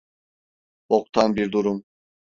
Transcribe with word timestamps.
Boktan 0.89 1.35
bir 1.35 1.51
durum. 1.51 1.83